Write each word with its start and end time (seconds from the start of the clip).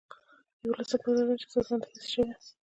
یوولسمه 0.63 0.97
پوښتنه 1.03 1.15
دا 1.17 1.23
ده 1.31 1.35
چې 1.41 1.47
سازماندهي 1.53 1.93
څه 1.97 2.03
شی 2.11 2.21
ده. 2.27 2.35